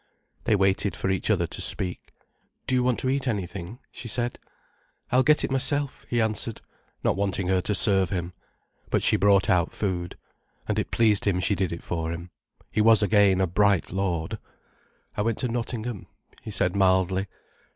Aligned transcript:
They 0.45 0.55
waited 0.55 0.95
for 0.95 1.11
each 1.11 1.29
other 1.29 1.45
to 1.45 1.61
speak. 1.61 2.11
"Do 2.65 2.73
you 2.73 2.81
want 2.81 2.99
to 3.01 3.09
eat 3.09 3.27
anything?" 3.27 3.77
she 3.91 4.07
said. 4.07 4.39
"I'll 5.11 5.21
get 5.21 5.43
it 5.43 5.51
myself," 5.51 6.07
he 6.09 6.19
answered, 6.19 6.59
not 7.03 7.15
wanting 7.15 7.49
her 7.49 7.61
to 7.61 7.75
serve 7.75 8.09
him. 8.09 8.33
But 8.89 9.03
she 9.03 9.15
brought 9.15 9.47
out 9.47 9.71
food. 9.71 10.17
And 10.67 10.79
it 10.79 10.89
pleased 10.89 11.25
him 11.25 11.39
she 11.39 11.53
did 11.53 11.71
it 11.71 11.83
for 11.83 12.11
him. 12.11 12.31
He 12.71 12.81
was 12.81 13.03
again 13.03 13.39
a 13.39 13.45
bright 13.45 13.91
lord. 13.91 14.39
"I 15.15 15.21
went 15.21 15.37
to 15.37 15.47
Nottingham," 15.47 16.07
he 16.41 16.49
said 16.49 16.75
mildly. 16.75 17.27